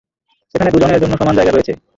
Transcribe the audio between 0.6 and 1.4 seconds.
দুজনের জন্য সমান